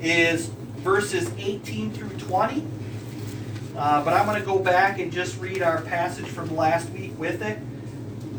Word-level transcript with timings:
is 0.00 0.46
verses 0.78 1.30
18 1.38 1.92
through 1.92 2.10
20. 2.18 2.64
Uh, 3.76 4.04
but 4.04 4.14
I'm 4.14 4.26
going 4.26 4.40
to 4.40 4.46
go 4.46 4.58
back 4.58 4.98
and 4.98 5.12
just 5.12 5.38
read 5.40 5.62
our 5.62 5.80
passage 5.82 6.26
from 6.26 6.56
last 6.56 6.90
week 6.90 7.16
with 7.18 7.42
it. 7.42 7.58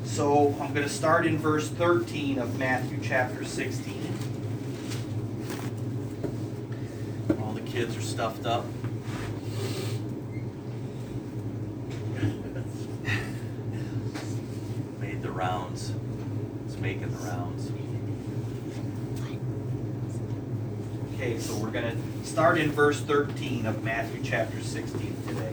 So 0.04 0.50
I'm 0.60 0.74
going 0.74 0.88
to 0.88 0.94
start 0.94 1.26
in 1.26 1.38
verse 1.38 1.70
13 1.70 2.40
of 2.40 2.60
Matthew 2.60 2.98
chapter 3.02 3.46
16. 3.46 3.96
All 7.42 7.54
the 7.54 7.62
kids 7.62 7.96
are 7.96 8.02
stuffed 8.02 8.46
up. 8.46 8.66
Made 15.00 15.22
the 15.22 15.32
rounds. 15.32 15.94
It's 16.66 16.76
making 16.78 17.12
the 17.12 17.18
rounds. 17.26 17.72
Okay, 21.20 21.38
so 21.38 21.54
we're 21.58 21.70
going 21.70 21.84
to 21.84 22.26
start 22.26 22.58
in 22.58 22.72
verse 22.72 23.02
13 23.02 23.66
of 23.66 23.84
Matthew 23.84 24.22
chapter 24.24 24.62
16 24.62 25.18
today. 25.28 25.52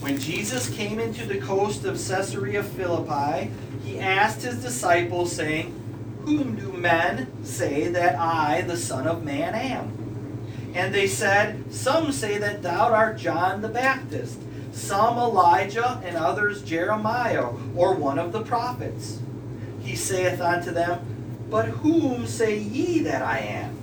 When 0.00 0.18
Jesus 0.18 0.70
came 0.70 0.98
into 0.98 1.26
the 1.26 1.42
coast 1.42 1.84
of 1.84 1.96
Caesarea 1.96 2.62
Philippi, 2.62 3.50
he 3.84 3.98
asked 3.98 4.40
his 4.40 4.62
disciples, 4.62 5.30
saying, 5.30 5.74
Whom 6.24 6.56
do 6.56 6.72
men 6.72 7.30
say 7.44 7.88
that 7.88 8.18
I, 8.18 8.62
the 8.62 8.78
Son 8.78 9.06
of 9.06 9.22
Man, 9.22 9.54
am? 9.54 10.72
And 10.74 10.94
they 10.94 11.06
said, 11.06 11.70
Some 11.70 12.12
say 12.12 12.38
that 12.38 12.62
thou 12.62 12.94
art 12.94 13.18
John 13.18 13.60
the 13.60 13.68
Baptist, 13.68 14.40
some 14.72 15.18
Elijah, 15.18 16.00
and 16.02 16.16
others 16.16 16.62
Jeremiah, 16.62 17.50
or 17.76 17.94
one 17.94 18.18
of 18.18 18.32
the 18.32 18.40
prophets. 18.40 19.20
He 19.82 19.94
saith 19.94 20.40
unto 20.40 20.70
them, 20.70 21.17
But 21.50 21.66
whom 21.68 22.26
say 22.26 22.58
ye 22.58 23.00
that 23.00 23.22
I 23.22 23.38
am? 23.38 23.76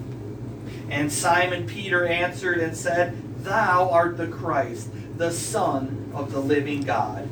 And 0.89 1.11
Simon 1.11 1.65
Peter 1.65 2.05
answered 2.05 2.59
and 2.59 2.77
said, 2.77 3.43
Thou 3.43 3.89
art 3.89 4.17
the 4.17 4.27
Christ, 4.27 4.89
the 5.17 5.31
Son 5.31 6.11
of 6.13 6.31
the 6.31 6.39
living 6.39 6.81
God. 6.81 7.27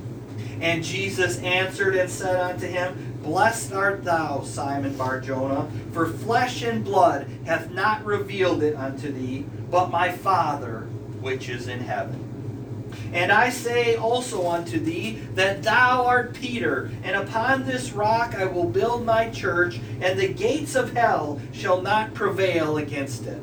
And 0.59 0.83
Jesus 0.83 1.39
answered 1.39 1.95
and 1.95 2.09
said 2.09 2.39
unto 2.39 2.67
him, 2.67 3.19
Blessed 3.21 3.73
art 3.73 4.03
thou, 4.03 4.41
Simon 4.43 4.97
Barjona, 4.97 5.69
for 5.91 6.07
flesh 6.07 6.63
and 6.63 6.83
blood 6.83 7.27
hath 7.45 7.71
not 7.71 8.03
revealed 8.05 8.63
it 8.63 8.75
unto 8.75 9.11
thee, 9.11 9.45
but 9.69 9.91
my 9.91 10.11
Father 10.11 10.81
which 11.21 11.47
is 11.47 11.67
in 11.67 11.79
heaven. 11.79 12.32
And 13.13 13.31
I 13.31 13.49
say 13.49 13.95
also 13.95 14.47
unto 14.47 14.79
thee 14.79 15.21
that 15.35 15.63
thou 15.63 16.05
art 16.05 16.33
Peter, 16.33 16.91
and 17.03 17.15
upon 17.15 17.65
this 17.65 17.91
rock 17.91 18.35
I 18.35 18.45
will 18.45 18.69
build 18.69 19.05
my 19.05 19.29
church, 19.29 19.79
and 20.01 20.19
the 20.19 20.33
gates 20.33 20.75
of 20.75 20.93
hell 20.93 21.41
shall 21.51 21.81
not 21.81 22.13
prevail 22.13 22.77
against 22.77 23.25
it. 23.25 23.41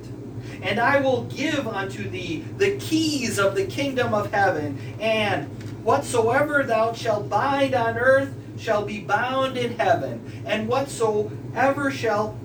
And 0.63 0.79
I 0.79 1.01
will 1.01 1.25
give 1.25 1.67
unto 1.67 2.09
thee 2.09 2.45
the 2.59 2.77
keys 2.79 3.39
of 3.39 3.55
the 3.55 3.67
kingdom 3.67 4.13
of 4.13 4.33
heaven, 4.33 4.79
and 5.01 5.47
whatsoever 5.83 6.63
thou 6.63 6.93
shalt 6.93 7.29
bind 7.29 7.75
on 7.75 7.97
earth 7.97 8.35
shall 8.59 8.85
be 8.85 9.01
bound 9.01 9.57
in 9.57 9.79
heaven, 9.79 10.43
and 10.45 10.69
whatsoever 10.69 11.91
shall 11.91 12.39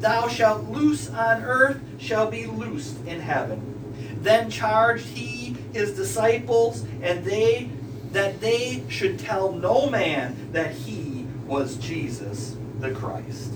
thou 0.00 0.28
shalt 0.28 0.64
loose 0.70 1.10
on 1.10 1.42
earth 1.42 1.80
shall 1.98 2.30
be 2.30 2.46
loosed 2.46 3.04
in 3.04 3.20
heaven. 3.20 3.74
Then 4.22 4.50
charged 4.50 5.06
he 5.06 5.37
his 5.72 5.94
disciples, 5.94 6.84
and 7.02 7.24
they 7.24 7.70
that 8.12 8.40
they 8.40 8.82
should 8.88 9.18
tell 9.18 9.52
no 9.52 9.90
man 9.90 10.50
that 10.52 10.72
he 10.72 11.26
was 11.46 11.76
Jesus 11.76 12.56
the 12.80 12.90
Christ. 12.90 13.52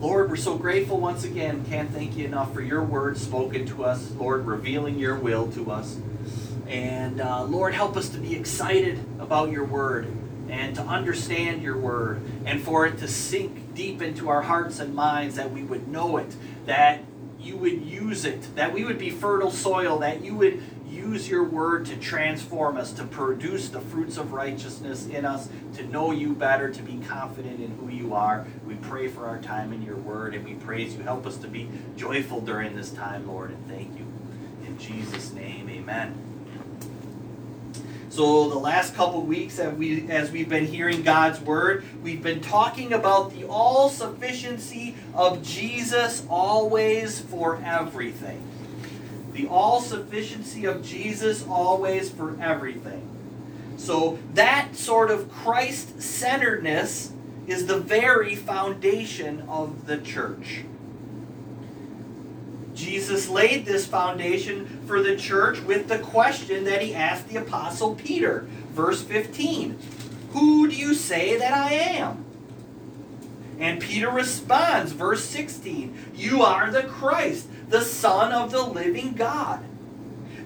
Lord, 0.00 0.30
we're 0.30 0.36
so 0.36 0.58
grateful 0.58 0.98
once 0.98 1.22
again. 1.24 1.64
Can't 1.66 1.88
thank 1.90 2.16
you 2.16 2.24
enough 2.24 2.52
for 2.52 2.60
your 2.60 2.82
word 2.82 3.16
spoken 3.16 3.66
to 3.66 3.84
us, 3.84 4.10
Lord, 4.12 4.44
revealing 4.44 4.98
your 4.98 5.14
will 5.14 5.50
to 5.52 5.70
us. 5.70 5.96
And 6.66 7.20
uh, 7.20 7.44
Lord, 7.44 7.72
help 7.74 7.96
us 7.96 8.08
to 8.10 8.18
be 8.18 8.34
excited 8.34 8.98
about 9.20 9.52
your 9.52 9.64
word 9.64 10.08
and 10.48 10.74
to 10.74 10.82
understand 10.82 11.62
your 11.62 11.76
word 11.76 12.20
and 12.44 12.60
for 12.60 12.84
it 12.86 12.98
to 12.98 13.08
sink 13.08 13.74
deep 13.74 14.02
into 14.02 14.28
our 14.28 14.42
hearts 14.42 14.80
and 14.80 14.94
minds 14.94 15.36
that 15.36 15.52
we 15.52 15.62
would 15.62 15.86
know 15.86 16.16
it, 16.16 16.34
that 16.66 17.00
you 17.42 17.56
would 17.56 17.82
use 17.82 18.24
it, 18.24 18.54
that 18.56 18.72
we 18.72 18.84
would 18.84 18.98
be 18.98 19.10
fertile 19.10 19.50
soil, 19.50 19.98
that 19.98 20.24
you 20.24 20.34
would 20.34 20.62
use 20.88 21.28
your 21.28 21.42
word 21.42 21.86
to 21.86 21.96
transform 21.96 22.76
us, 22.76 22.92
to 22.92 23.04
produce 23.04 23.68
the 23.68 23.80
fruits 23.80 24.16
of 24.16 24.32
righteousness 24.32 25.06
in 25.06 25.24
us, 25.24 25.48
to 25.74 25.84
know 25.88 26.12
you 26.12 26.34
better, 26.34 26.70
to 26.70 26.82
be 26.82 26.98
confident 27.06 27.60
in 27.60 27.70
who 27.78 27.88
you 27.88 28.14
are. 28.14 28.46
We 28.66 28.74
pray 28.76 29.08
for 29.08 29.26
our 29.26 29.40
time 29.40 29.72
in 29.72 29.82
your 29.82 29.96
word 29.96 30.34
and 30.34 30.44
we 30.44 30.54
praise 30.54 30.94
you. 30.94 31.02
Help 31.02 31.26
us 31.26 31.38
to 31.38 31.48
be 31.48 31.68
joyful 31.96 32.40
during 32.40 32.76
this 32.76 32.90
time, 32.90 33.26
Lord, 33.26 33.50
and 33.50 33.66
thank 33.68 33.98
you. 33.98 34.06
In 34.66 34.78
Jesus' 34.78 35.32
name, 35.32 35.68
amen. 35.68 36.31
So 38.12 38.50
the 38.50 38.58
last 38.58 38.94
couple 38.94 39.22
weeks 39.22 39.58
as 39.58 39.72
we 39.72 40.10
as 40.10 40.30
we've 40.30 40.50
been 40.50 40.66
hearing 40.66 41.02
God's 41.02 41.40
word, 41.40 41.82
we've 42.02 42.22
been 42.22 42.42
talking 42.42 42.92
about 42.92 43.32
the 43.32 43.44
all 43.44 43.88
sufficiency 43.88 44.96
of 45.14 45.42
Jesus 45.42 46.22
always 46.28 47.20
for 47.20 47.56
everything. 47.64 48.42
The 49.32 49.46
all 49.46 49.80
sufficiency 49.80 50.66
of 50.66 50.84
Jesus 50.84 51.46
always 51.48 52.10
for 52.10 52.36
everything. 52.38 53.08
So 53.78 54.18
that 54.34 54.76
sort 54.76 55.10
of 55.10 55.32
Christ 55.32 56.02
centeredness 56.02 57.14
is 57.46 57.64
the 57.64 57.78
very 57.78 58.36
foundation 58.36 59.40
of 59.48 59.86
the 59.86 59.96
church. 59.96 60.64
Jesus 62.82 63.28
laid 63.28 63.64
this 63.64 63.86
foundation 63.86 64.66
for 64.88 65.00
the 65.02 65.16
church 65.16 65.60
with 65.60 65.86
the 65.86 66.00
question 66.00 66.64
that 66.64 66.82
he 66.82 66.94
asked 66.94 67.28
the 67.28 67.36
Apostle 67.36 67.94
Peter. 67.94 68.40
Verse 68.72 69.02
15 69.02 69.78
Who 70.30 70.68
do 70.68 70.74
you 70.74 70.94
say 70.94 71.38
that 71.38 71.52
I 71.52 71.74
am? 71.74 72.24
And 73.60 73.80
Peter 73.80 74.10
responds, 74.10 74.90
verse 74.90 75.24
16 75.24 75.96
You 76.16 76.42
are 76.42 76.72
the 76.72 76.82
Christ, 76.82 77.46
the 77.68 77.82
Son 77.82 78.32
of 78.32 78.50
the 78.50 78.62
living 78.62 79.12
God. 79.12 79.62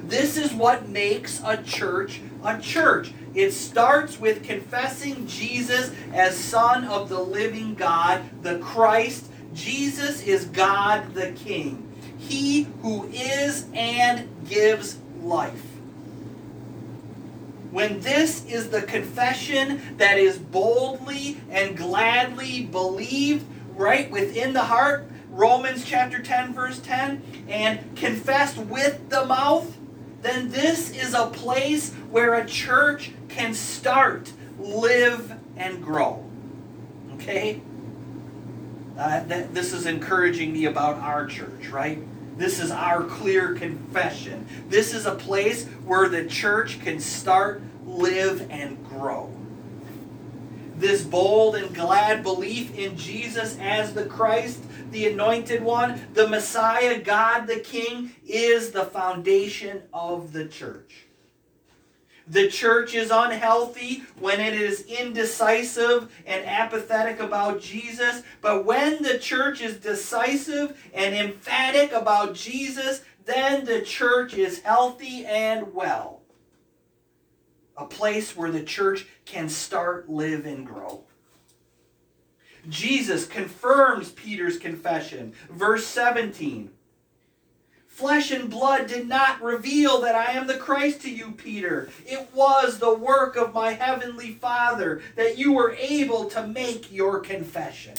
This 0.02 0.36
is 0.36 0.52
what 0.52 0.90
makes 0.90 1.40
a 1.42 1.62
church 1.62 2.20
a 2.44 2.60
church. 2.60 3.12
It 3.34 3.52
starts 3.52 4.20
with 4.20 4.44
confessing 4.44 5.26
Jesus 5.26 5.90
as 6.12 6.36
Son 6.36 6.84
of 6.84 7.08
the 7.08 7.20
living 7.20 7.74
God, 7.74 8.22
the 8.42 8.58
Christ. 8.58 9.30
Jesus 9.54 10.22
is 10.22 10.44
God 10.44 11.14
the 11.14 11.32
King 11.32 11.85
he 12.26 12.64
who 12.82 13.04
is 13.12 13.66
and 13.74 14.28
gives 14.48 14.98
life. 15.22 15.62
When 17.70 18.00
this 18.00 18.44
is 18.46 18.70
the 18.70 18.82
confession 18.82 19.82
that 19.98 20.18
is 20.18 20.38
boldly 20.38 21.38
and 21.50 21.76
gladly 21.76 22.64
believed 22.64 23.44
right 23.74 24.10
within 24.10 24.52
the 24.54 24.62
heart, 24.62 25.10
Romans 25.30 25.84
chapter 25.84 26.22
10, 26.22 26.54
verse 26.54 26.78
10, 26.78 27.22
and 27.48 27.96
confessed 27.96 28.56
with 28.56 29.10
the 29.10 29.26
mouth, 29.26 29.76
then 30.22 30.48
this 30.48 30.90
is 30.90 31.12
a 31.12 31.26
place 31.26 31.92
where 32.10 32.34
a 32.34 32.46
church 32.46 33.12
can 33.28 33.52
start, 33.52 34.32
live, 34.58 35.38
and 35.56 35.82
grow. 35.82 36.24
Okay? 37.14 37.60
Uh, 38.98 39.22
that, 39.24 39.52
this 39.52 39.74
is 39.74 39.84
encouraging 39.84 40.54
me 40.54 40.64
about 40.64 40.96
our 40.96 41.26
church, 41.26 41.68
right? 41.68 41.98
This 42.36 42.60
is 42.60 42.70
our 42.70 43.02
clear 43.02 43.54
confession. 43.54 44.46
This 44.68 44.92
is 44.92 45.06
a 45.06 45.14
place 45.14 45.66
where 45.84 46.08
the 46.08 46.26
church 46.26 46.80
can 46.80 47.00
start, 47.00 47.62
live, 47.86 48.46
and 48.50 48.84
grow. 48.86 49.32
This 50.76 51.02
bold 51.02 51.56
and 51.56 51.74
glad 51.74 52.22
belief 52.22 52.76
in 52.76 52.98
Jesus 52.98 53.56
as 53.58 53.94
the 53.94 54.04
Christ, 54.04 54.62
the 54.90 55.10
Anointed 55.10 55.62
One, 55.62 56.00
the 56.12 56.28
Messiah, 56.28 57.00
God 57.00 57.46
the 57.46 57.60
King, 57.60 58.14
is 58.26 58.72
the 58.72 58.84
foundation 58.84 59.82
of 59.94 60.34
the 60.34 60.46
church. 60.46 61.05
The 62.28 62.48
church 62.48 62.94
is 62.94 63.10
unhealthy 63.12 64.02
when 64.18 64.40
it 64.40 64.54
is 64.54 64.80
indecisive 64.86 66.12
and 66.26 66.44
apathetic 66.44 67.20
about 67.20 67.60
Jesus. 67.60 68.22
But 68.40 68.64
when 68.64 69.02
the 69.02 69.18
church 69.18 69.60
is 69.60 69.76
decisive 69.76 70.76
and 70.92 71.14
emphatic 71.14 71.92
about 71.92 72.34
Jesus, 72.34 73.02
then 73.26 73.64
the 73.64 73.82
church 73.82 74.34
is 74.34 74.60
healthy 74.60 75.24
and 75.24 75.72
well. 75.72 76.22
A 77.76 77.84
place 77.84 78.36
where 78.36 78.50
the 78.50 78.62
church 78.62 79.06
can 79.24 79.48
start, 79.48 80.08
live, 80.08 80.46
and 80.46 80.66
grow. 80.66 81.04
Jesus 82.68 83.26
confirms 83.26 84.10
Peter's 84.10 84.58
confession. 84.58 85.32
Verse 85.50 85.86
17. 85.86 86.70
Flesh 87.96 88.30
and 88.30 88.50
blood 88.50 88.88
did 88.88 89.08
not 89.08 89.40
reveal 89.42 90.02
that 90.02 90.14
I 90.14 90.32
am 90.32 90.46
the 90.46 90.58
Christ 90.58 91.00
to 91.00 91.10
you, 91.10 91.30
Peter. 91.32 91.88
It 92.04 92.28
was 92.34 92.78
the 92.78 92.92
work 92.94 93.36
of 93.36 93.54
my 93.54 93.72
heavenly 93.72 94.32
Father 94.32 95.00
that 95.16 95.38
you 95.38 95.54
were 95.54 95.74
able 95.78 96.26
to 96.26 96.46
make 96.46 96.92
your 96.92 97.20
confession. 97.20 97.94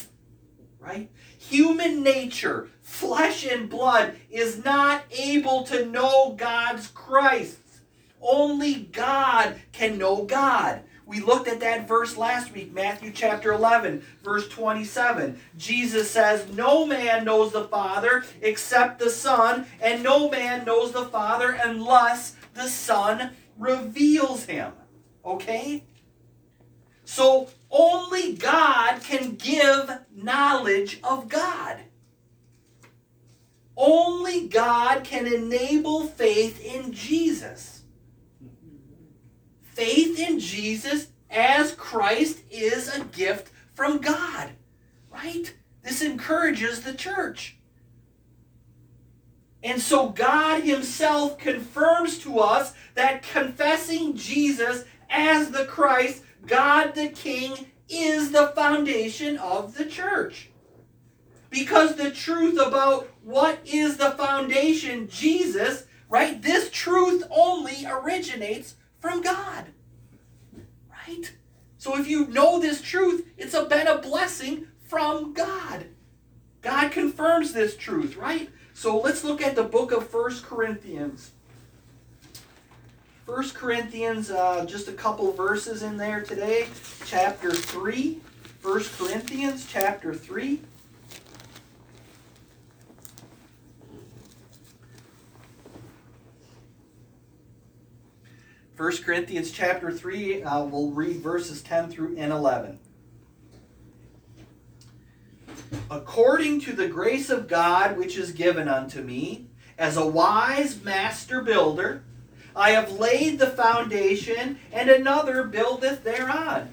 right? 0.79 1.09
Human 1.39 2.03
nature, 2.03 2.69
flesh 2.81 3.43
and 3.43 3.71
blood, 3.71 4.15
is 4.29 4.63
not 4.63 5.01
able 5.11 5.63
to 5.63 5.87
know 5.87 6.33
God's 6.37 6.87
Christ. 6.89 7.57
Only 8.21 8.75
God 8.75 9.55
can 9.71 9.97
know 9.97 10.25
God. 10.25 10.83
We 11.07 11.21
looked 11.21 11.47
at 11.47 11.61
that 11.61 11.87
verse 11.87 12.17
last 12.17 12.51
week, 12.51 12.73
Matthew 12.73 13.13
chapter 13.13 13.53
11, 13.53 14.03
verse 14.25 14.49
27. 14.49 15.39
Jesus 15.57 16.11
says, 16.11 16.51
No 16.51 16.85
man 16.85 17.23
knows 17.23 17.53
the 17.53 17.63
Father 17.63 18.25
except 18.41 18.99
the 18.99 19.09
Son, 19.09 19.65
and 19.81 20.03
no 20.03 20.29
man 20.29 20.65
knows 20.65 20.91
the 20.91 21.05
Father 21.05 21.57
unless 21.63 22.35
the 22.55 22.67
Son 22.67 23.31
reveals 23.57 24.43
him. 24.43 24.73
Okay? 25.23 25.85
So 27.05 27.47
only 27.71 28.33
God 28.33 29.01
can 29.01 29.35
give 29.35 29.89
knowledge 30.13 30.99
of 31.05 31.29
God. 31.29 31.77
Only 33.77 34.49
God 34.49 35.05
can 35.05 35.25
enable 35.25 36.05
faith 36.05 36.61
in 36.61 36.91
Jesus 36.91 37.76
faith 39.77 40.19
in 40.19 40.39
Jesus 40.39 41.09
as 41.29 41.75
Christ 41.75 42.39
is 42.49 42.89
a 42.89 43.03
gift 43.03 43.51
from 43.75 43.99
God. 43.99 44.49
Right? 45.11 45.53
This 45.83 46.01
encourages 46.01 46.81
the 46.81 46.95
church. 46.95 47.57
And 49.63 49.79
so 49.79 50.09
God 50.09 50.63
Himself 50.63 51.37
confirms 51.37 52.17
to 52.19 52.39
us 52.39 52.73
that 52.95 53.21
confessing 53.21 54.15
Jesus 54.15 54.83
as 55.11 55.51
the 55.51 55.65
Christ, 55.65 56.23
God 56.47 56.95
the 56.95 57.09
King, 57.09 57.67
is 57.87 58.31
the 58.31 58.47
foundation 58.55 59.37
of 59.37 59.75
the 59.75 59.85
church. 59.85 60.49
Because 61.51 61.95
the 61.95 62.09
truth 62.11 62.59
about 62.59 63.07
what 63.23 63.59
is 63.63 63.97
the 63.97 64.11
foundation, 64.11 65.07
Jesus, 65.07 65.85
right, 66.09 66.41
this 66.41 66.71
truth 66.71 67.23
only 67.29 67.85
originates 67.85 68.75
from 68.99 69.21
God. 69.21 69.65
Right? 70.89 71.33
So 71.77 71.97
if 71.97 72.07
you 72.07 72.27
know 72.27 72.59
this 72.59 72.81
truth, 72.81 73.27
it's 73.37 73.53
a, 73.53 73.65
been 73.65 73.87
a 73.87 73.97
blessing 73.97 74.67
from 74.81 75.33
God. 75.33 75.85
God 76.61 76.91
confirms 76.91 77.53
this 77.53 77.77
truth, 77.77 78.17
right? 78.17 78.49
So 78.73 78.99
let's 78.99 79.23
look 79.23 79.41
at 79.41 79.55
the 79.55 79.63
book 79.63 79.91
of 79.91 80.07
First 80.07 80.43
Corinthians. 80.43 81.31
First 83.25 83.55
Corinthians, 83.55 84.31
uh, 84.31 84.65
just 84.65 84.87
a 84.87 84.93
couple 84.93 85.31
verses 85.33 85.83
in 85.83 85.97
there 85.97 86.23
today. 86.23 86.67
Chapter 87.05 87.51
3. 87.51 88.19
1 88.61 88.83
Corinthians 88.97 89.67
chapter 89.69 90.13
3. 90.13 90.61
1 98.77 98.97
Corinthians 98.97 99.49
chapter 99.49 99.91
3, 99.91 100.43
uh, 100.43 100.63
we'll 100.63 100.91
read 100.91 101.17
verses 101.17 101.63
10 101.63 101.89
through 101.89 102.15
and 102.15 102.31
11. 102.31 102.77
According 105.89 106.61
to 106.61 106.73
the 106.73 106.87
grace 106.87 107.31
of 107.31 107.47
God 107.47 107.97
which 107.97 108.17
is 108.17 108.31
given 108.31 108.67
unto 108.67 109.01
me, 109.01 109.47
as 109.79 109.97
a 109.97 110.05
wise 110.05 110.83
master 110.83 111.41
builder, 111.41 112.03
I 112.55 112.71
have 112.71 112.91
laid 112.91 113.39
the 113.39 113.47
foundation, 113.47 114.59
and 114.71 114.89
another 114.91 115.43
buildeth 115.43 116.03
thereon. 116.03 116.71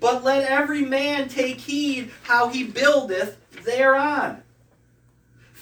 But 0.00 0.24
let 0.24 0.50
every 0.50 0.82
man 0.82 1.28
take 1.28 1.60
heed 1.60 2.10
how 2.24 2.48
he 2.48 2.64
buildeth 2.64 3.38
thereon. 3.64 4.42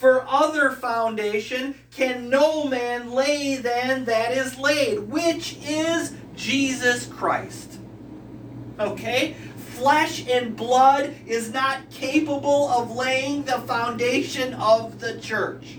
For 0.05 0.23
other 0.29 0.71
foundation 0.71 1.77
can 1.91 2.29
no 2.29 2.65
man 2.65 3.13
lay 3.13 3.57
than 3.57 4.05
that 4.05 4.33
is 4.33 4.59
laid, 4.59 4.99
which 5.09 5.57
is 5.67 6.13
Jesus 6.37 7.07
Christ. 7.07 7.79
Okay? 8.79 9.35
Flesh 9.57 10.29
and 10.29 10.55
blood 10.55 11.15
is 11.27 11.55
not 11.55 11.89
capable 11.89 12.69
of 12.69 12.95
laying 12.95 13.45
the 13.45 13.61
foundation 13.61 14.53
of 14.53 15.01
the 15.01 15.19
church. 15.19 15.79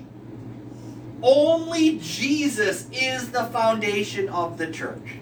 Only 1.22 2.00
Jesus 2.00 2.88
is 2.92 3.30
the 3.30 3.44
foundation 3.44 4.28
of 4.30 4.58
the 4.58 4.72
church. 4.72 5.20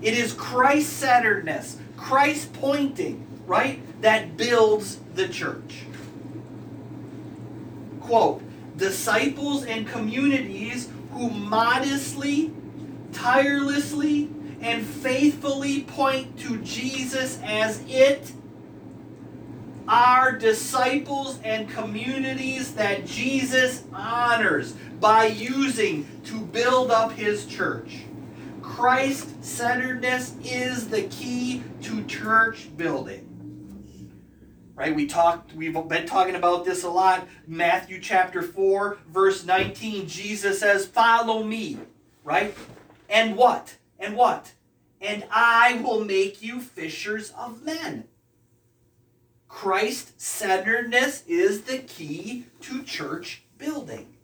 It 0.00 0.14
is 0.14 0.34
Christ 0.34 0.92
centeredness, 0.92 1.78
Christ 1.96 2.52
pointing, 2.52 3.26
right, 3.44 3.80
that 4.02 4.36
builds 4.36 5.00
the 5.16 5.26
church 5.26 5.82
quote, 8.12 8.42
disciples 8.76 9.64
and 9.64 9.88
communities 9.88 10.90
who 11.12 11.30
modestly, 11.30 12.52
tirelessly, 13.10 14.28
and 14.60 14.84
faithfully 14.84 15.84
point 15.84 16.38
to 16.38 16.58
Jesus 16.58 17.40
as 17.42 17.82
it 17.88 18.30
are 19.88 20.30
disciples 20.30 21.40
and 21.42 21.70
communities 21.70 22.74
that 22.74 23.06
Jesus 23.06 23.82
honors 23.94 24.72
by 25.00 25.24
using 25.24 26.06
to 26.24 26.38
build 26.38 26.90
up 26.90 27.12
his 27.12 27.46
church. 27.46 28.02
Christ 28.60 29.42
centeredness 29.42 30.34
is 30.44 30.90
the 30.90 31.04
key 31.04 31.62
to 31.80 32.04
church 32.04 32.68
building 32.76 33.31
right? 34.74 34.94
We 34.94 35.06
talked 35.06 35.54
we've 35.54 35.74
been 35.88 36.06
talking 36.06 36.34
about 36.34 36.64
this 36.64 36.84
a 36.84 36.90
lot. 36.90 37.26
Matthew 37.46 38.00
chapter 38.00 38.42
4 38.42 38.98
verse 39.08 39.44
19 39.44 40.06
jesus 40.06 40.60
says 40.60 40.86
follow 40.86 41.42
me 41.42 41.78
right? 42.24 42.56
And 43.08 43.36
what? 43.36 43.76
And 43.98 44.16
what? 44.16 44.52
And 45.00 45.24
i 45.30 45.80
will 45.82 46.04
make 46.04 46.42
you 46.42 46.60
fishers 46.60 47.32
of 47.32 47.62
men. 47.62 48.04
Christ 49.48 50.20
centeredness 50.20 51.24
is 51.26 51.62
the 51.62 51.78
key 51.78 52.46
to 52.62 52.82
church 52.82 53.42
building. 53.58 54.14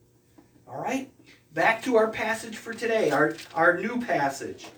All 0.67 0.81
right? 0.81 1.11
Back 1.53 1.83
to 1.83 1.97
our 1.97 2.09
passage 2.09 2.57
for 2.57 2.73
today 2.73 3.11
our, 3.11 3.35
our 3.55 3.77
new 3.77 4.01
passage. 4.01 4.69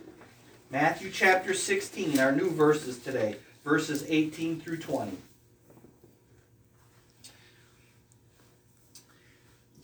Matthew 0.70 1.10
chapter 1.10 1.54
16 1.54 2.18
our 2.18 2.32
new 2.32 2.50
verses 2.50 2.98
today 2.98 3.36
verses 3.64 4.04
18 4.08 4.60
through 4.60 4.78
20 4.78 5.18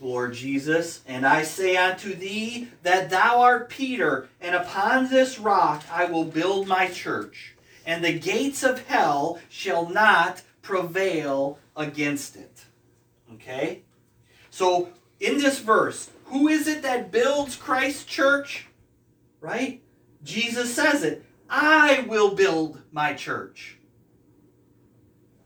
Lord 0.01 0.35
Jesus, 0.35 1.01
and 1.07 1.27
I 1.27 1.43
say 1.43 1.77
unto 1.77 2.15
thee 2.15 2.69
that 2.83 3.11
thou 3.11 3.41
art 3.41 3.69
Peter, 3.71 4.29
and 4.41 4.55
upon 4.55 5.09
this 5.09 5.39
rock 5.39 5.85
I 5.91 6.05
will 6.05 6.25
build 6.25 6.69
my 6.69 6.89
church, 6.89 7.55
and 7.87 8.05
the 8.05 8.19
gates 8.19 8.63
of 8.63 8.87
hell 8.87 9.39
shall 9.49 9.89
not 9.89 10.43
prevail 10.63 11.59
against 11.77 12.37
it. 12.37 12.65
Okay? 13.35 13.83
So, 14.51 14.91
in 15.21 15.39
this 15.39 15.61
verse, 15.61 16.11
who 16.27 16.49
is 16.49 16.67
it 16.67 16.83
that 16.83 17.13
builds 17.13 17.57
Christ's 17.57 18.05
church? 18.05 18.67
Right? 19.41 19.83
Jesus 20.23 20.75
says 20.75 21.03
it. 21.03 21.25
I 21.49 22.05
will 22.09 22.35
build 22.35 22.83
my 22.91 23.15
church. 23.15 23.79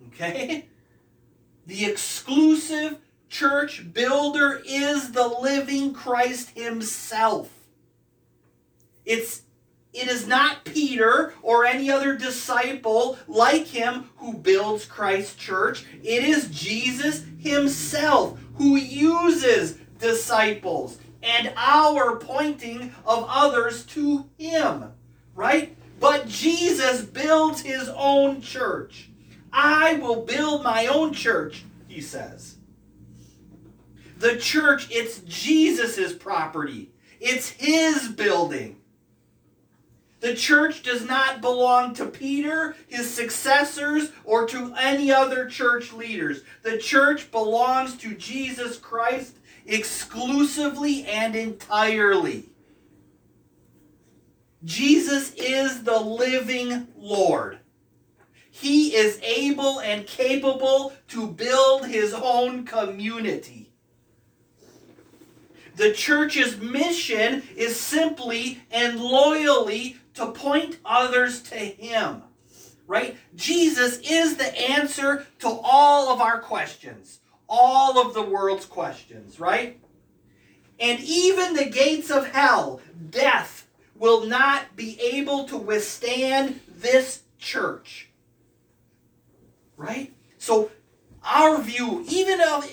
Okay? 0.09 0.67
The 1.67 1.85
exclusive 1.85 2.99
church 3.31 3.95
builder 3.95 4.61
is 4.67 5.13
the 5.13 5.27
living 5.27 5.95
Christ 5.95 6.51
himself. 6.51 7.49
It's 9.07 9.43
it 9.93 10.07
is 10.07 10.27
not 10.27 10.65
Peter 10.65 11.35
or 11.43 11.65
any 11.65 11.91
other 11.91 12.17
disciple 12.17 13.19
like 13.27 13.67
him 13.67 14.11
who 14.19 14.35
builds 14.35 14.85
Christ's 14.85 15.35
church. 15.35 15.85
It 16.05 16.23
is 16.23 16.49
Jesus 16.51 17.25
himself 17.39 18.39
who 18.55 18.77
uses 18.77 19.79
disciples 19.99 20.99
and 21.23 21.53
our 21.57 22.17
pointing 22.17 22.95
of 23.05 23.27
others 23.29 23.85
to 23.87 24.29
him, 24.39 24.93
right? 25.35 25.77
But 25.99 26.29
Jesus 26.29 27.03
builds 27.03 27.63
his 27.63 27.89
own 27.89 28.41
church. 28.41 29.11
I 29.53 29.95
will 29.95 30.25
build 30.25 30.63
my 30.63 30.87
own 30.87 31.13
church, 31.13 31.65
he 31.89 32.01
says. 32.01 32.57
The 34.21 34.37
church, 34.37 34.89
it's 34.91 35.21
Jesus' 35.21 36.13
property. 36.15 36.93
It's 37.21 37.51
his 37.51 38.09
building. 38.09 38.77
The 40.21 40.35
church 40.35 40.83
does 40.83 41.07
not 41.07 41.41
belong 41.41 41.95
to 41.95 42.07
Peter, 42.07 42.77
his 42.89 43.13
successors, 43.13 44.13
or 44.25 44.47
to 44.49 44.75
any 44.79 45.11
other 45.11 45.49
church 45.49 45.93
leaders. 45.95 46.43
The 46.63 46.77
church 46.79 47.31
belongs 47.31 47.97
to 47.99 48.15
Jesus 48.15 48.77
Christ 48.79 49.37
exclusively 49.67 51.07
and 51.07 51.35
entirely. 51.35 52.51
Jesus 54.65 55.33
is 55.35 55.85
the 55.85 55.99
living 55.99 56.89
Lord. 56.99 57.59
he 58.51 58.95
is 58.95 59.19
able 59.23 59.81
and 59.81 60.07
capable 60.07 60.93
to 61.09 61.27
build 61.29 61.87
his 61.87 62.13
own 62.15 62.65
community. 62.65 63.60
The 65.81 65.95
church's 65.95 66.59
mission 66.59 67.43
is 67.57 67.75
simply 67.75 68.61
and 68.71 69.01
loyally 69.01 69.97
to 70.13 70.31
point 70.31 70.77
others 70.85 71.41
to 71.45 71.57
him. 71.57 72.23
Right? 72.87 73.17
Jesus 73.35 73.97
is 74.01 74.37
the 74.37 74.55
answer 74.61 75.27
to 75.39 75.49
all 75.49 76.13
of 76.13 76.21
our 76.21 76.39
questions, 76.39 77.21
all 77.49 77.99
of 77.99 78.13
the 78.13 78.21
world's 78.21 78.67
questions, 78.67 79.41
right? 79.41 79.81
And 80.79 81.01
even 81.01 81.55
the 81.55 81.71
gates 81.71 82.11
of 82.11 82.27
hell, 82.27 82.83
death, 83.09 83.67
will 83.95 84.27
not 84.27 84.77
be 84.77 85.01
able 85.01 85.45
to 85.45 85.57
withstand 85.57 86.61
this 86.69 87.23
church. 87.39 88.11
Right? 89.79 90.13
So, 90.37 90.71
our 91.25 91.59
view, 91.63 92.05
even 92.07 92.43
of 92.43 92.71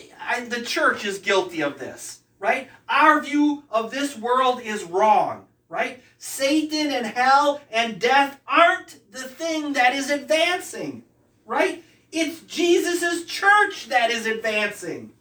the 0.50 0.62
church 0.62 1.06
is 1.06 1.20
guilty 1.20 1.62
of 1.62 1.80
this, 1.80 2.24
right? 2.40 2.70
Our 2.88 3.22
view 3.22 3.64
of 3.70 3.92
this 3.92 4.18
world 4.18 4.62
is 4.62 4.84
wrong, 4.84 5.46
right? 5.70 6.02
Satan 6.18 6.92
and 6.92 7.06
hell 7.06 7.62
and 7.72 8.00
death 8.00 8.40
aren't 8.48 9.00
the 9.12 9.24
thing 9.24 9.74
that 9.74 9.94
is 9.94 10.10
advancing, 10.10 11.04
right? 11.46 11.84
It's 12.12 12.42
Jesus' 12.42 13.26
church 13.26 13.88
that 13.90 14.12
is 14.12 14.26
advancing. 14.26 15.12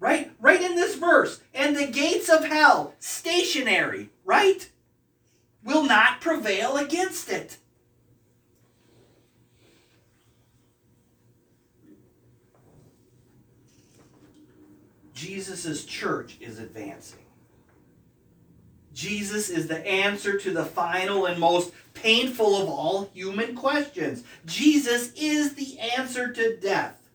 Right? 0.00 0.30
Right 0.38 0.62
in 0.62 0.76
this 0.76 0.94
verse. 0.94 1.40
And 1.52 1.76
the 1.76 1.86
gates 1.86 2.28
of 2.28 2.44
hell, 2.44 2.94
stationary, 3.00 4.10
right? 4.24 4.70
Will 5.64 5.82
not 5.82 6.20
prevail 6.20 6.76
against 6.76 7.28
it. 7.28 7.56
Jesus' 15.18 15.84
church 15.84 16.36
is 16.40 16.60
advancing. 16.60 17.18
Jesus 18.94 19.50
is 19.50 19.66
the 19.66 19.84
answer 19.84 20.38
to 20.38 20.52
the 20.52 20.64
final 20.64 21.26
and 21.26 21.40
most 21.40 21.72
painful 21.92 22.62
of 22.62 22.68
all 22.68 23.10
human 23.12 23.56
questions. 23.56 24.22
Jesus 24.46 25.12
is 25.16 25.54
the 25.54 25.80
answer 25.80 26.32
to 26.32 26.56
death. 26.58 27.08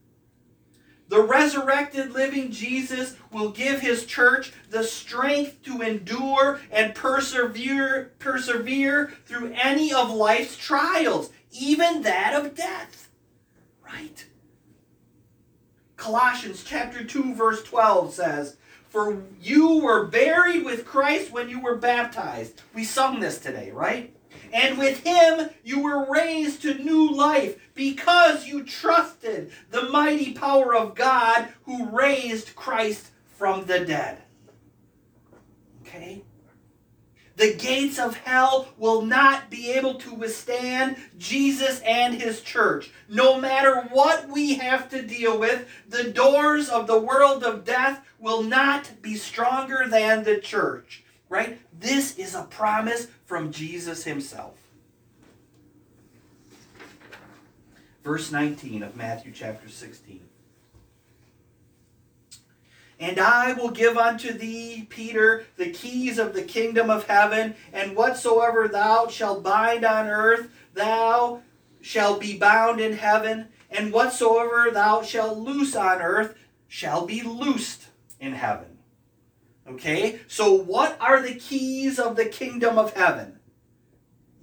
The 1.08 1.22
resurrected 1.22 2.12
living 2.12 2.52
Jesus 2.52 3.16
will 3.32 3.52
give 3.52 3.80
his 3.80 4.06
church 4.06 4.52
the 4.70 4.84
strength 4.84 5.64
to 5.64 5.82
endure 5.82 6.60
and 6.72 6.94
persevere 6.94 8.12
persevere 8.20 9.14
through 9.26 9.54
any 9.54 9.94
of 9.94 10.12
life's 10.12 10.58
trials, 10.58 11.32
even 11.52 12.02
that 12.02 12.34
of 12.34 12.54
death. 12.54 13.10
Right? 13.82 14.26
Colossians 16.04 16.66
chapter 16.66 17.02
2 17.02 17.34
verse 17.34 17.64
12 17.64 18.14
says, 18.14 18.58
"For 18.90 19.24
you 19.40 19.78
were 19.78 20.06
buried 20.06 20.66
with 20.66 20.86
Christ 20.86 21.32
when 21.32 21.48
you 21.48 21.62
were 21.62 21.78
baptized." 21.78 22.62
We 22.74 22.84
sung 22.84 23.22
this 23.22 23.40
today, 23.40 23.72
right? 23.72 24.14
And 24.52 24.78
with 24.78 25.06
him 25.06 25.50
you 25.64 25.80
were 25.80 26.12
raised 26.12 26.62
to 26.64 26.74
new 26.74 27.10
life 27.10 27.56
because 27.74 28.48
you 28.48 28.66
trusted 28.66 29.54
the 29.72 29.84
mighty 29.84 30.34
power 30.34 30.76
of 30.76 30.94
God 30.94 31.54
who 31.64 31.86
raised 31.86 32.54
Christ 32.54 33.12
from 33.38 33.66
the 33.66 33.80
dead. 33.80 34.24
Okay? 35.84 36.26
The 37.36 37.56
gates 37.56 37.98
of 37.98 38.18
hell 38.18 38.68
will 38.78 39.02
not 39.02 39.50
be 39.50 39.72
able 39.72 39.96
to 39.96 40.14
withstand 40.14 40.98
Jesus 41.18 41.80
and 41.82 42.14
his 42.14 42.42
church. 42.42 42.92
No 43.10 43.42
matter 43.42 43.82
what 43.92 44.30
we 44.30 44.56
have 44.56 44.90
to 44.90 45.02
deal 45.02 45.40
with, 45.40 45.68
the 45.88 46.12
doors 46.12 46.70
of 46.70 46.86
the 46.86 47.00
world 47.00 47.44
of 47.44 47.66
death 47.66 48.06
will 48.20 48.44
not 48.44 49.02
be 49.02 49.16
stronger 49.16 49.86
than 49.90 50.24
the 50.24 50.38
church. 50.38 51.04
Right? 51.28 51.60
This 51.78 52.18
is 52.20 52.36
a 52.36 52.44
promise 52.44 53.08
from 53.26 53.52
Jesus 53.52 54.04
himself. 54.04 54.56
Verse 58.04 58.32
19 58.32 58.84
of 58.84 58.96
Matthew 58.96 59.32
chapter 59.32 59.70
16. 59.70 60.22
And 63.04 63.20
I 63.20 63.52
will 63.52 63.72
give 63.72 63.98
unto 63.98 64.32
thee, 64.32 64.88
Peter, 64.90 65.46
the 65.58 65.72
keys 65.72 66.18
of 66.18 66.34
the 66.34 66.42
kingdom 66.42 66.90
of 66.90 67.06
heaven, 67.06 67.54
and 67.74 67.98
whatsoever 67.98 68.70
thou 68.70 69.08
shalt 69.08 69.44
bind 69.44 69.84
on 69.84 70.08
earth, 70.08 70.50
thou 70.74 71.42
shalt 71.82 72.22
be 72.22 72.38
bound 72.38 72.80
in 72.80 72.94
heaven, 72.94 73.50
and 73.70 73.92
whatsoever 73.92 74.72
thou 74.72 75.02
shalt 75.02 75.38
loose 75.38 75.76
on 75.76 76.02
earth 76.02 76.38
shall 76.70 77.06
be 77.06 77.22
loosed 77.22 77.88
in 78.22 78.32
heaven. 78.32 78.78
Okay? 79.68 80.22
So, 80.30 80.54
what 80.54 80.96
are 81.02 81.22
the 81.22 81.36
keys 81.36 82.00
of 82.00 82.16
the 82.16 82.28
kingdom 82.28 82.78
of 82.78 82.94
heaven? 82.94 83.38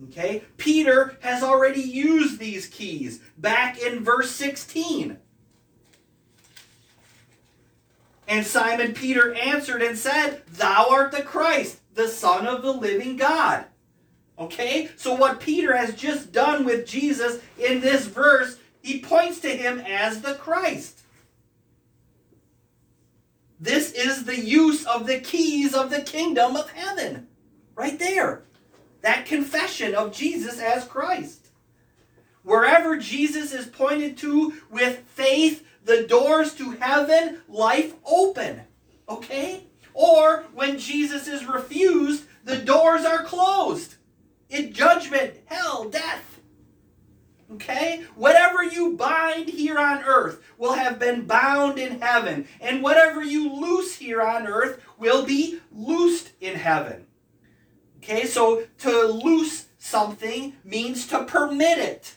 Okay? 0.04 0.44
Peter 0.58 1.16
has 1.22 1.42
already 1.42 1.80
used 1.80 2.38
these 2.38 2.66
keys 2.66 3.20
back 3.38 3.80
in 3.80 4.04
verse 4.04 4.30
16. 4.32 5.16
And 8.30 8.46
Simon 8.46 8.94
Peter 8.94 9.34
answered 9.34 9.82
and 9.82 9.98
said, 9.98 10.46
Thou 10.46 10.86
art 10.88 11.10
the 11.10 11.22
Christ, 11.22 11.80
the 11.94 12.06
Son 12.06 12.46
of 12.46 12.62
the 12.62 12.72
living 12.72 13.16
God. 13.16 13.64
Okay? 14.38 14.88
So, 14.96 15.14
what 15.14 15.40
Peter 15.40 15.76
has 15.76 15.96
just 15.96 16.30
done 16.30 16.64
with 16.64 16.86
Jesus 16.86 17.40
in 17.58 17.80
this 17.80 18.06
verse, 18.06 18.56
he 18.82 19.00
points 19.00 19.40
to 19.40 19.48
him 19.48 19.80
as 19.80 20.22
the 20.22 20.34
Christ. 20.34 21.00
This 23.58 23.90
is 23.90 24.24
the 24.24 24.38
use 24.38 24.86
of 24.86 25.08
the 25.08 25.18
keys 25.18 25.74
of 25.74 25.90
the 25.90 26.00
kingdom 26.00 26.54
of 26.54 26.70
heaven. 26.70 27.26
Right 27.74 27.98
there. 27.98 28.44
That 29.00 29.26
confession 29.26 29.96
of 29.96 30.14
Jesus 30.14 30.60
as 30.60 30.84
Christ. 30.84 31.48
Wherever 32.44 32.96
Jesus 32.96 33.52
is 33.52 33.66
pointed 33.66 34.16
to 34.18 34.54
with 34.70 35.00
faith, 35.00 35.66
the 35.84 36.04
doors 36.04 36.54
to 36.54 36.72
heaven, 36.72 37.42
life 37.48 37.94
open. 38.06 38.62
Okay? 39.08 39.64
Or 39.94 40.44
when 40.54 40.78
Jesus 40.78 41.26
is 41.26 41.44
refused, 41.44 42.24
the 42.44 42.56
doors 42.56 43.04
are 43.04 43.24
closed. 43.24 43.96
In 44.48 44.72
judgment, 44.72 45.34
hell, 45.46 45.88
death. 45.88 46.40
Okay? 47.52 48.04
Whatever 48.14 48.62
you 48.62 48.96
bind 48.96 49.48
here 49.48 49.78
on 49.78 50.04
earth 50.04 50.42
will 50.56 50.74
have 50.74 50.98
been 50.98 51.26
bound 51.26 51.78
in 51.78 52.00
heaven, 52.00 52.46
and 52.60 52.82
whatever 52.82 53.22
you 53.22 53.52
loose 53.52 53.96
here 53.96 54.22
on 54.22 54.46
earth 54.46 54.80
will 54.98 55.24
be 55.24 55.60
loosed 55.72 56.32
in 56.40 56.54
heaven. 56.56 57.06
Okay, 58.02 58.26
so 58.26 58.64
to 58.78 59.06
loose 59.06 59.66
something 59.78 60.54
means 60.64 61.06
to 61.08 61.24
permit 61.24 61.78
it. 61.78 62.14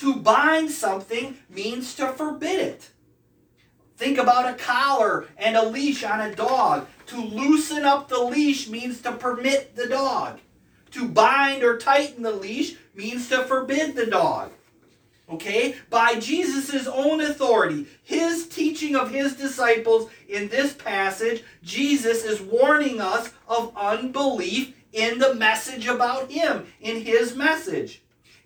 To 0.00 0.16
bind 0.16 0.70
something 0.70 1.36
means 1.50 1.94
to 1.96 2.08
forbid 2.08 2.58
it. 2.58 2.88
Think 3.98 4.16
about 4.16 4.48
a 4.48 4.56
collar 4.56 5.26
and 5.36 5.58
a 5.58 5.68
leash 5.68 6.02
on 6.04 6.22
a 6.22 6.34
dog. 6.34 6.86
To 7.08 7.20
loosen 7.20 7.84
up 7.84 8.08
the 8.08 8.18
leash 8.18 8.66
means 8.66 9.02
to 9.02 9.12
permit 9.12 9.76
the 9.76 9.86
dog. 9.86 10.38
To 10.92 11.06
bind 11.06 11.62
or 11.62 11.76
tighten 11.76 12.22
the 12.22 12.32
leash 12.32 12.76
means 12.94 13.28
to 13.28 13.44
forbid 13.44 13.94
the 13.94 14.06
dog. 14.06 14.52
Okay? 15.28 15.76
By 15.90 16.18
Jesus' 16.18 16.86
own 16.86 17.20
authority, 17.20 17.86
his 18.02 18.48
teaching 18.48 18.96
of 18.96 19.10
his 19.10 19.36
disciples 19.36 20.10
in 20.30 20.48
this 20.48 20.72
passage, 20.72 21.44
Jesus 21.62 22.24
is 22.24 22.40
warning 22.40 23.02
us 23.02 23.28
of 23.46 23.76
unbelief 23.76 24.74
in 24.94 25.18
the 25.18 25.34
message 25.34 25.86
about 25.86 26.30
him, 26.30 26.68
in 26.80 27.02
his 27.04 27.36
message. 27.36 28.00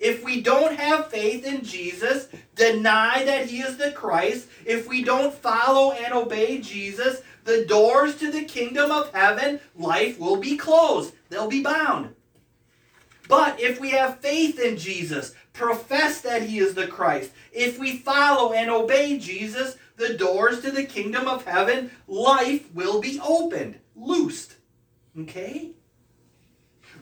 If 0.05 0.23
we 0.23 0.43
don't 0.43 0.79
have 0.79 1.11
faith 1.11 1.47
in 1.47 1.65
Jesus, 1.65 2.29
deny 2.55 3.25
that 3.25 3.47
he 3.47 3.61
is 3.61 3.79
the 3.79 3.91
Christ, 3.93 4.49
if 4.67 4.87
we 4.87 5.03
don't 5.03 5.33
follow 5.33 5.93
and 5.93 6.13
obey 6.13 6.61
Jesus, 6.61 7.23
the 7.45 7.65
doors 7.65 8.17
to 8.17 8.31
the 8.31 8.45
kingdom 8.45 8.91
of 8.91 9.15
heaven, 9.15 9.61
life 9.75 10.21
will 10.21 10.37
be 10.37 10.59
closed. 10.59 11.15
They'll 11.31 11.49
be 11.49 11.63
bound. 11.63 12.15
But 13.29 13.59
if 13.59 13.81
we 13.81 13.93
have 13.93 14.21
faith 14.21 14.59
in 14.59 14.77
Jesus, 14.77 15.35
profess 15.55 16.21
that 16.21 16.43
he 16.43 16.59
is 16.59 16.75
the 16.75 16.87
Christ, 16.87 17.33
if 17.51 17.79
we 17.79 17.97
follow 17.97 18.53
and 18.53 18.69
obey 18.69 19.19
Jesus, 19.19 19.79
the 19.97 20.19
doors 20.19 20.61
to 20.61 20.71
the 20.71 20.85
kingdom 20.85 21.27
of 21.27 21.47
heaven, 21.47 21.91
life 22.07 22.71
will 22.75 23.01
be 23.01 23.19
opened, 23.27 23.79
loosed. 23.97 24.57
Okay? 25.19 25.71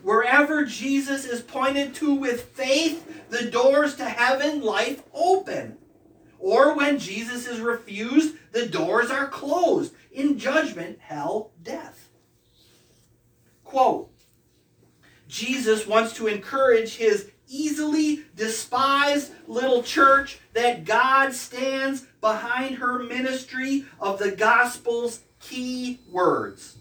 Wherever 0.03 0.65
Jesus 0.65 1.25
is 1.25 1.41
pointed 1.41 1.95
to 1.95 2.13
with 2.13 2.49
faith, 2.49 3.29
the 3.29 3.49
doors 3.49 3.95
to 3.95 4.05
heaven, 4.05 4.61
life 4.61 5.01
open. 5.13 5.77
Or 6.39 6.75
when 6.75 6.99
Jesus 6.99 7.47
is 7.47 7.61
refused, 7.61 8.35
the 8.51 8.67
doors 8.67 9.09
are 9.09 9.27
closed 9.27 9.93
in 10.11 10.37
judgment, 10.37 10.99
hell, 10.99 11.51
death. 11.63 12.09
Quote 13.63 14.11
Jesus 15.29 15.87
wants 15.87 16.13
to 16.17 16.27
encourage 16.27 16.97
his 16.97 17.31
easily 17.47 18.25
despised 18.35 19.31
little 19.47 19.83
church 19.83 20.39
that 20.53 20.83
God 20.83 21.33
stands 21.33 22.05
behind 22.19 22.75
her 22.75 22.99
ministry 22.99 23.85
of 23.99 24.19
the 24.19 24.31
gospel's 24.31 25.21
key 25.39 26.01
words. 26.11 26.77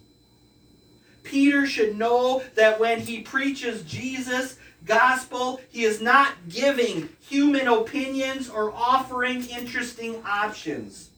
Peter 1.22 1.66
should 1.66 1.98
know 1.98 2.42
that 2.54 2.80
when 2.80 3.00
he 3.00 3.20
preaches 3.20 3.82
Jesus' 3.82 4.56
gospel, 4.84 5.60
he 5.70 5.84
is 5.84 6.00
not 6.00 6.48
giving 6.48 7.08
human 7.20 7.68
opinions 7.68 8.48
or 8.48 8.72
offering 8.72 9.44
interesting 9.44 10.22
options. 10.26 11.10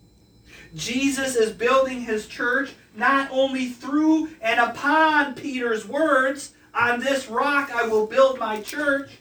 Jesus 0.75 1.37
is 1.37 1.53
building 1.53 2.03
his 2.03 2.27
church 2.27 2.75
not 2.97 3.29
only 3.31 3.69
through 3.69 4.31
and 4.41 4.61
upon 4.61 5.35
Peter's 5.35 5.87
words, 5.87 6.53
on 6.75 7.01
this 7.01 7.29
rock 7.29 7.71
I 7.73 7.87
will 7.87 8.07
build 8.07 8.39
my 8.39 8.61
church, 8.61 9.19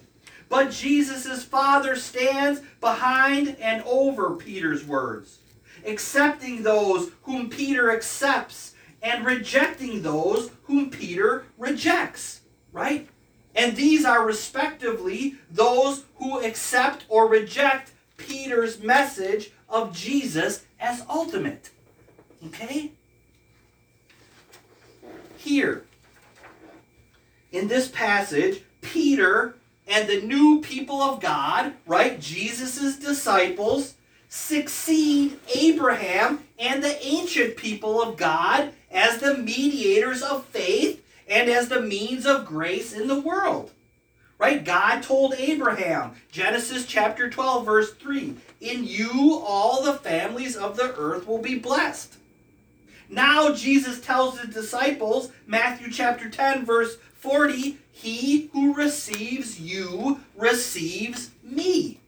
but 0.49 0.71
Jesus' 0.71 1.43
Father 1.43 1.95
stands 1.95 2.61
behind 2.81 3.55
and 3.59 3.83
over 3.85 4.35
Peter's 4.35 4.83
words, 4.83 5.39
accepting 5.85 6.63
those 6.63 7.11
whom 7.23 7.49
Peter 7.49 7.91
accepts 7.91 8.72
and 9.03 9.25
rejecting 9.25 10.01
those 10.01 10.49
whom 10.63 10.89
Peter 10.89 11.45
rejects, 11.57 12.41
right? 12.71 13.07
And 13.53 13.75
these 13.75 14.05
are 14.05 14.25
respectively 14.25 15.35
those 15.51 16.05
who 16.15 16.39
accept 16.39 17.05
or 17.09 17.27
reject 17.27 17.91
Peter's 18.17 18.81
message 18.81 19.51
of 19.69 19.93
Jesus 19.93 20.65
as 20.79 21.03
ultimate. 21.09 21.69
Okay? 22.47 22.93
Here, 25.37 25.83
in 27.51 27.67
this 27.67 27.89
passage, 27.89 28.63
Peter 28.81 29.55
and 29.87 30.07
the 30.07 30.21
new 30.21 30.61
people 30.61 31.01
of 31.01 31.19
God, 31.19 31.73
right, 31.85 32.19
Jesus' 32.19 32.97
disciples, 32.97 33.95
succeed 34.29 35.37
Abraham 35.53 36.43
and 36.57 36.83
the 36.83 37.05
ancient 37.05 37.57
people 37.57 38.01
of 38.01 38.17
God 38.17 38.71
as 38.93 39.17
the 39.17 39.37
mediators 39.37 40.21
of 40.21 40.45
faith 40.45 41.03
and 41.27 41.49
as 41.49 41.67
the 41.67 41.81
means 41.81 42.25
of 42.25 42.45
grace 42.45 42.93
in 42.93 43.07
the 43.07 43.19
world. 43.19 43.71
Right? 44.37 44.63
God 44.63 45.03
told 45.03 45.33
Abraham, 45.35 46.11
Genesis 46.31 46.85
chapter 46.85 47.29
12, 47.29 47.65
verse 47.65 47.93
3, 47.93 48.35
In 48.61 48.83
you 48.83 49.41
all 49.45 49.83
the 49.83 49.93
families 49.93 50.55
of 50.55 50.75
the 50.75 50.95
earth 50.95 51.27
will 51.27 51.41
be 51.41 51.57
blessed. 51.57 52.15
Now 53.09 53.53
Jesus 53.53 54.01
tells 54.01 54.39
his 54.39 54.53
disciples, 54.53 55.31
Matthew 55.47 55.91
chapter 55.91 56.29
10, 56.29 56.65
verse 56.65 56.97
40, 57.15 57.77
He 57.91 58.49
who 58.53 58.73
receives 58.73 59.59
you 59.59 60.19
receives 60.35 61.31
me. 61.43 61.99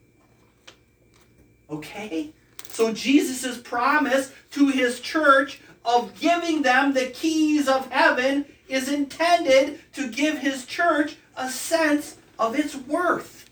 Okay? 1.70 2.30
So 2.68 2.92
Jesus' 2.92 3.56
promise 3.56 4.32
to 4.50 4.68
his 4.68 5.00
church 5.00 5.60
of 5.86 6.18
giving 6.18 6.62
them 6.62 6.92
the 6.92 7.06
keys 7.06 7.68
of 7.68 7.90
heaven 7.92 8.44
is 8.68 8.88
intended 8.88 9.80
to 9.94 10.10
give 10.10 10.38
his 10.38 10.66
church 10.66 11.16
a 11.36 11.48
sense 11.48 12.16
of 12.38 12.58
its 12.58 12.74
worth. 12.74 13.48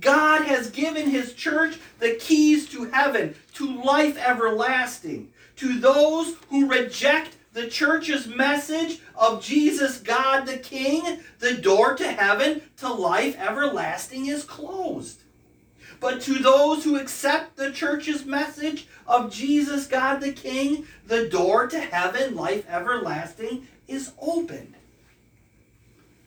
God 0.00 0.42
has 0.42 0.70
given 0.70 1.08
his 1.10 1.32
church 1.32 1.78
the 2.00 2.16
keys 2.16 2.68
to 2.70 2.84
heaven, 2.86 3.34
to 3.54 3.82
life 3.82 4.18
everlasting. 4.18 5.30
To 5.56 5.78
those 5.78 6.34
who 6.50 6.68
reject 6.68 7.36
the 7.52 7.68
church's 7.68 8.26
message 8.26 8.98
of 9.16 9.42
Jesus, 9.42 9.98
God 9.98 10.46
the 10.46 10.58
King, 10.58 11.20
the 11.38 11.54
door 11.54 11.94
to 11.94 12.10
heaven, 12.10 12.62
to 12.78 12.92
life 12.92 13.38
everlasting 13.38 14.26
is 14.26 14.42
closed. 14.42 15.20
But 16.04 16.20
to 16.24 16.34
those 16.34 16.84
who 16.84 16.98
accept 16.98 17.56
the 17.56 17.72
church's 17.72 18.26
message 18.26 18.86
of 19.06 19.32
Jesus, 19.32 19.86
God 19.86 20.20
the 20.20 20.32
King, 20.32 20.86
the 21.06 21.30
door 21.30 21.66
to 21.66 21.80
heaven, 21.80 22.34
life 22.34 22.68
everlasting, 22.68 23.66
is 23.88 24.12
opened. 24.20 24.74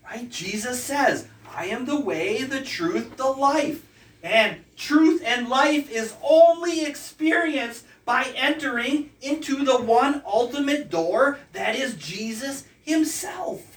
Right? 0.03 0.31
Jesus 0.31 0.83
says, 0.83 1.27
I 1.55 1.67
am 1.67 1.85
the 1.85 1.99
way, 1.99 2.41
the 2.41 2.61
truth, 2.61 3.17
the 3.17 3.27
life. 3.27 3.85
And 4.23 4.61
truth 4.77 5.21
and 5.23 5.47
life 5.47 5.91
is 5.91 6.15
only 6.23 6.83
experienced 6.83 7.85
by 8.03 8.33
entering 8.35 9.11
into 9.21 9.63
the 9.63 9.79
one 9.79 10.23
ultimate 10.25 10.89
door 10.89 11.37
that 11.53 11.75
is 11.75 11.93
Jesus 11.97 12.63
Himself. 12.81 13.76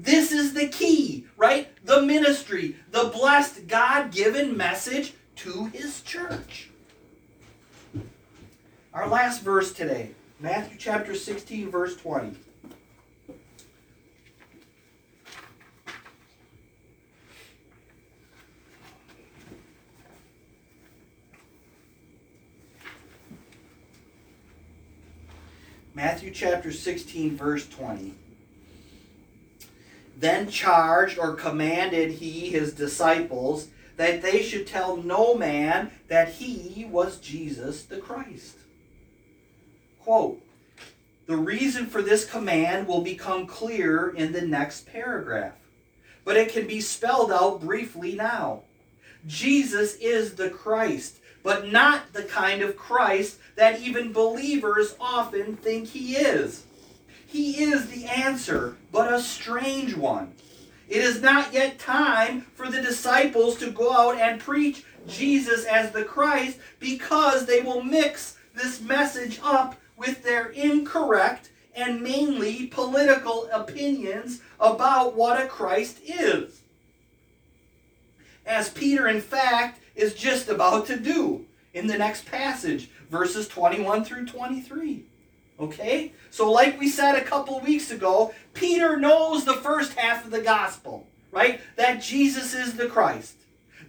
This 0.00 0.30
is 0.30 0.54
the 0.54 0.68
key, 0.68 1.26
right? 1.36 1.68
The 1.84 2.00
ministry, 2.02 2.76
the 2.92 3.10
blessed 3.12 3.66
God 3.66 4.12
given 4.12 4.56
message 4.56 5.12
to 5.36 5.64
His 5.66 6.02
church. 6.02 6.70
Our 8.94 9.08
last 9.08 9.42
verse 9.42 9.72
today, 9.72 10.10
Matthew 10.38 10.78
chapter 10.78 11.16
16, 11.16 11.68
verse 11.68 11.96
20. 11.96 12.36
Matthew 25.92 26.30
chapter 26.30 26.70
16, 26.70 27.36
verse 27.36 27.68
20. 27.68 28.14
Then 30.18 30.50
charged 30.50 31.18
or 31.18 31.34
commanded 31.34 32.10
he 32.10 32.50
his 32.50 32.72
disciples 32.72 33.68
that 33.96 34.20
they 34.20 34.42
should 34.42 34.66
tell 34.66 34.96
no 34.96 35.34
man 35.34 35.92
that 36.08 36.28
he 36.28 36.84
was 36.84 37.18
Jesus 37.18 37.84
the 37.84 37.98
Christ. 37.98 38.56
Quote, 40.00 40.42
the 41.26 41.36
reason 41.36 41.86
for 41.86 42.00
this 42.00 42.24
command 42.24 42.88
will 42.88 43.02
become 43.02 43.46
clear 43.46 44.08
in 44.08 44.32
the 44.32 44.40
next 44.40 44.86
paragraph, 44.86 45.52
but 46.24 46.36
it 46.36 46.52
can 46.52 46.66
be 46.66 46.80
spelled 46.80 47.30
out 47.30 47.60
briefly 47.60 48.14
now. 48.14 48.62
Jesus 49.26 49.94
is 49.96 50.34
the 50.34 50.48
Christ, 50.48 51.18
but 51.42 51.70
not 51.70 52.12
the 52.12 52.22
kind 52.22 52.62
of 52.62 52.76
Christ 52.76 53.38
that 53.56 53.80
even 53.80 54.12
believers 54.12 54.96
often 54.98 55.56
think 55.56 55.88
he 55.88 56.16
is. 56.16 56.64
He 57.28 57.62
is 57.62 57.88
the 57.88 58.06
answer, 58.06 58.76
but 58.90 59.12
a 59.12 59.20
strange 59.20 59.94
one. 59.94 60.32
It 60.88 61.02
is 61.02 61.20
not 61.20 61.52
yet 61.52 61.78
time 61.78 62.46
for 62.54 62.70
the 62.70 62.80
disciples 62.80 63.56
to 63.58 63.70
go 63.70 63.92
out 63.92 64.16
and 64.16 64.40
preach 64.40 64.82
Jesus 65.06 65.66
as 65.66 65.92
the 65.92 66.04
Christ 66.04 66.58
because 66.80 67.44
they 67.44 67.60
will 67.60 67.82
mix 67.82 68.38
this 68.54 68.80
message 68.80 69.38
up 69.42 69.76
with 69.98 70.22
their 70.22 70.46
incorrect 70.48 71.50
and 71.74 72.00
mainly 72.00 72.66
political 72.68 73.46
opinions 73.52 74.40
about 74.58 75.14
what 75.14 75.38
a 75.38 75.46
Christ 75.46 75.98
is. 76.06 76.62
As 78.46 78.70
Peter, 78.70 79.06
in 79.06 79.20
fact, 79.20 79.80
is 79.94 80.14
just 80.14 80.48
about 80.48 80.86
to 80.86 80.98
do 80.98 81.44
in 81.74 81.88
the 81.88 81.98
next 81.98 82.24
passage, 82.24 82.88
verses 83.10 83.48
21 83.48 84.04
through 84.04 84.24
23. 84.24 85.04
Okay? 85.58 86.12
So, 86.30 86.50
like 86.50 86.78
we 86.78 86.88
said 86.88 87.14
a 87.14 87.24
couple 87.24 87.60
weeks 87.60 87.90
ago, 87.90 88.34
Peter 88.54 88.96
knows 88.96 89.44
the 89.44 89.54
first 89.54 89.94
half 89.94 90.24
of 90.24 90.30
the 90.30 90.40
gospel, 90.40 91.06
right? 91.32 91.60
That 91.76 92.02
Jesus 92.02 92.54
is 92.54 92.74
the 92.74 92.86
Christ, 92.86 93.36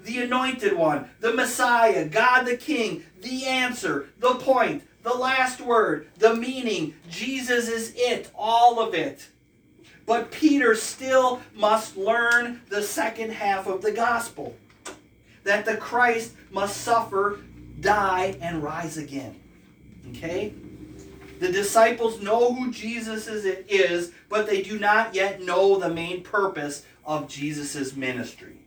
the 0.03 0.21
anointed 0.21 0.75
one, 0.75 1.09
the 1.19 1.33
Messiah, 1.33 2.05
God 2.05 2.43
the 2.43 2.57
King, 2.57 3.03
the 3.21 3.45
answer, 3.45 4.09
the 4.19 4.35
point, 4.35 4.83
the 5.03 5.13
last 5.13 5.61
word, 5.61 6.07
the 6.17 6.35
meaning. 6.35 6.95
Jesus 7.09 7.67
is 7.67 7.93
it, 7.95 8.31
all 8.35 8.79
of 8.79 8.93
it. 8.93 9.29
But 10.05 10.31
Peter 10.31 10.73
still 10.73 11.41
must 11.53 11.95
learn 11.95 12.61
the 12.69 12.81
second 12.81 13.31
half 13.31 13.67
of 13.67 13.83
the 13.83 13.91
gospel 13.91 14.55
that 15.43 15.65
the 15.65 15.77
Christ 15.77 16.33
must 16.51 16.81
suffer 16.81 17.39
die, 17.79 18.37
and 18.41 18.63
rise 18.63 18.97
again. 18.97 19.39
Okay? 20.09 20.53
The 21.39 21.51
disciples 21.51 22.21
know 22.21 22.53
who 22.53 22.71
Jesus 22.71 23.27
is, 23.27 24.11
but 24.27 24.45
they 24.47 24.61
do 24.61 24.77
not 24.77 25.15
yet 25.15 25.41
know 25.41 25.79
the 25.79 25.89
main 25.89 26.21
purpose 26.21 26.83
of 27.05 27.27
Jesus' 27.27 27.95
ministry. 27.95 28.57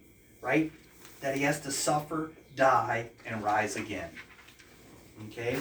Right? 0.41 0.73
That 1.21 1.37
he 1.37 1.43
has 1.43 1.61
to 1.61 1.71
suffer, 1.71 2.33
die, 2.57 3.11
and 3.27 3.45
rise 3.45 3.77
again. 3.77 4.11
Okay? 5.29 5.59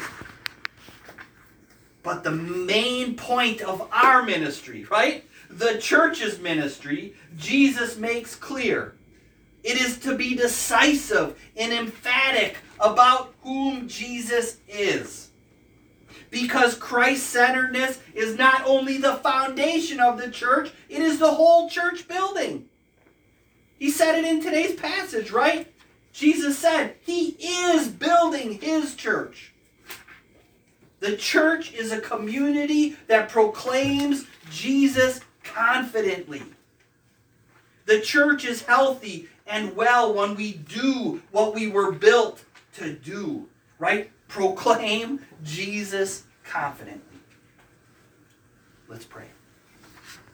But 2.04 2.24
the 2.24 2.32
main 2.32 3.16
point 3.16 3.62
of 3.62 3.88
our 3.92 4.24
ministry, 4.24 4.86
right? 4.86 5.24
The 5.50 5.78
church's 5.80 6.40
ministry, 6.40 7.14
Jesus 7.38 7.98
makes 7.98 8.36
clear. 8.36 8.96
It 9.64 9.80
is 9.80 10.00
to 10.00 10.16
be 10.16 10.36
decisive 10.36 11.40
and 11.56 11.72
emphatic 11.72 12.58
about 12.80 13.34
whom 13.44 13.88
Jesus 13.88 14.58
is. 14.68 15.31
Because 16.32 16.76
Christ 16.76 17.28
centeredness 17.28 18.00
is 18.16 18.38
not 18.38 18.66
only 18.66 18.98
the 18.98 19.18
foundation 19.18 20.00
of 20.00 20.18
the 20.18 20.32
church, 20.32 20.72
it 20.90 21.02
is 21.02 21.20
the 21.20 21.34
whole 21.34 21.70
church 21.70 22.08
building. 22.08 22.70
He 23.78 23.92
said 23.92 24.18
it 24.18 24.26
in 24.26 24.42
today's 24.42 24.74
passage, 24.74 25.32
right? 25.32 25.72
Jesus 26.14 26.58
said 26.58 26.96
he 27.02 27.36
is 27.40 27.90
building 27.90 28.60
his 28.62 28.96
church. 28.96 29.54
The 31.00 31.18
church 31.18 31.74
is 31.74 31.92
a 31.92 32.00
community 32.00 32.96
that 33.08 33.30
proclaims 33.30 34.26
Jesus 34.50 35.20
confidently. 35.44 36.44
The 37.88 38.00
church 38.00 38.46
is 38.46 38.62
healthy 38.62 39.28
and 39.48 39.76
well 39.76 40.14
when 40.14 40.36
we 40.36 40.54
do 40.54 41.22
what 41.32 41.54
we 41.54 41.68
were 41.68 41.92
built 41.92 42.46
to 42.74 42.94
do, 42.94 43.50
right? 43.80 44.12
Proclaim 44.32 45.20
Jesus 45.44 46.24
confidently. 46.46 47.20
Let's 48.88 49.04
pray. 49.04 49.26